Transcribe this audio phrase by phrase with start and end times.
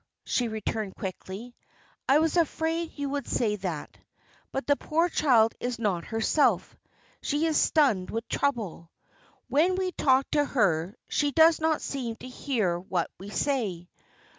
[0.25, 1.55] she returned, quickly,
[2.09, 3.99] "I was afraid you would say that.
[4.51, 6.75] But the poor child is not herself.
[7.21, 8.89] She is stunned with trouble.
[9.47, 13.89] When we talk to her, she does not seem to hear what we say.